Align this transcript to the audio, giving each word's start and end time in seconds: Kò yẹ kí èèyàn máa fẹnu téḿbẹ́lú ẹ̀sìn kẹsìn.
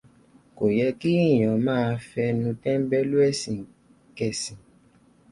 Kò 0.57 0.65
yẹ 0.77 0.87
kí 0.99 1.09
èèyàn 1.25 1.57
máa 1.65 1.87
fẹnu 2.09 2.49
téḿbẹ́lú 2.61 3.17
ẹ̀sìn 3.29 3.59
kẹsìn. 4.17 4.59